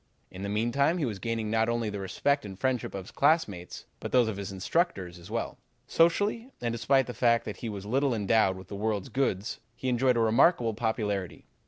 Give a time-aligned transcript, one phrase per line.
[0.31, 3.85] In the meantime he was gaining not only the respect and friendship of his classmates,
[3.99, 5.59] but those of the instructors as well.
[5.85, 9.89] Socially, and despite the fact that he was little endowed with this world's goods, he
[9.89, 11.45] enjoyed a remarkable popularity.